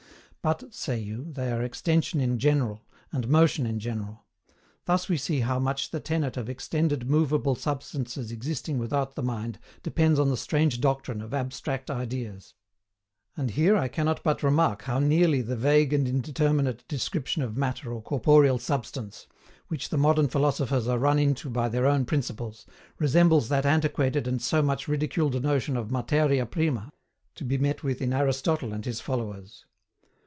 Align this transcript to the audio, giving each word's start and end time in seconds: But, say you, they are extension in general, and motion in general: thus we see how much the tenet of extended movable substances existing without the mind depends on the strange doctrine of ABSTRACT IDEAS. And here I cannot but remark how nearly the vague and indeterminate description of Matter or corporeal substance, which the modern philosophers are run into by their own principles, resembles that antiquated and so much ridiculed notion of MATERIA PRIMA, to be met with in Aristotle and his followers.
But, 0.43 0.73
say 0.73 0.97
you, 0.97 1.31
they 1.31 1.51
are 1.51 1.61
extension 1.61 2.19
in 2.19 2.39
general, 2.39 2.81
and 3.11 3.27
motion 3.27 3.67
in 3.67 3.79
general: 3.79 4.25
thus 4.85 5.07
we 5.07 5.15
see 5.15 5.41
how 5.41 5.59
much 5.59 5.91
the 5.91 5.99
tenet 5.99 6.35
of 6.35 6.49
extended 6.49 7.07
movable 7.07 7.53
substances 7.53 8.31
existing 8.31 8.79
without 8.79 9.13
the 9.13 9.21
mind 9.21 9.59
depends 9.83 10.17
on 10.19 10.29
the 10.29 10.35
strange 10.37 10.81
doctrine 10.81 11.21
of 11.21 11.29
ABSTRACT 11.35 11.91
IDEAS. 11.91 12.55
And 13.37 13.51
here 13.51 13.77
I 13.77 13.87
cannot 13.87 14.23
but 14.23 14.41
remark 14.41 14.81
how 14.81 14.97
nearly 14.97 15.43
the 15.43 15.55
vague 15.55 15.93
and 15.93 16.07
indeterminate 16.07 16.87
description 16.87 17.43
of 17.43 17.55
Matter 17.55 17.93
or 17.93 18.01
corporeal 18.01 18.57
substance, 18.57 19.27
which 19.67 19.89
the 19.89 19.97
modern 19.97 20.27
philosophers 20.27 20.87
are 20.87 20.97
run 20.97 21.19
into 21.19 21.51
by 21.51 21.69
their 21.69 21.85
own 21.85 22.03
principles, 22.03 22.65
resembles 22.97 23.49
that 23.49 23.67
antiquated 23.67 24.25
and 24.25 24.41
so 24.41 24.63
much 24.63 24.87
ridiculed 24.87 25.39
notion 25.43 25.77
of 25.77 25.91
MATERIA 25.91 26.47
PRIMA, 26.47 26.89
to 27.35 27.43
be 27.45 27.59
met 27.59 27.83
with 27.83 28.01
in 28.01 28.11
Aristotle 28.11 28.73
and 28.73 28.85
his 28.85 28.99
followers. 28.99 29.65